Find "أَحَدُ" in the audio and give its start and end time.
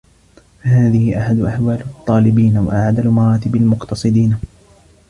1.21-1.39